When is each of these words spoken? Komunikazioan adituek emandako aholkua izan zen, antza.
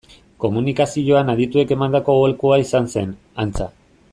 Komunikazioan 0.43 1.29
adituek 1.33 1.73
emandako 1.77 2.17
aholkua 2.21 2.59
izan 2.65 2.91
zen, 2.95 3.13
antza. 3.45 3.69